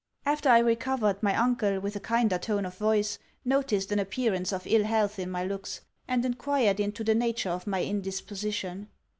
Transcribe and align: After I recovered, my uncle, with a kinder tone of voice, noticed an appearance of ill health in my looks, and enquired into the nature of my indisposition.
After 0.25 0.49
I 0.49 0.57
recovered, 0.57 1.21
my 1.21 1.35
uncle, 1.35 1.79
with 1.79 1.95
a 1.95 1.99
kinder 1.99 2.39
tone 2.39 2.65
of 2.65 2.75
voice, 2.79 3.19
noticed 3.45 3.91
an 3.91 3.99
appearance 3.99 4.51
of 4.51 4.65
ill 4.65 4.83
health 4.83 5.19
in 5.19 5.29
my 5.29 5.43
looks, 5.43 5.81
and 6.07 6.25
enquired 6.25 6.79
into 6.79 7.03
the 7.03 7.13
nature 7.13 7.51
of 7.51 7.67
my 7.67 7.83
indisposition. 7.83 8.87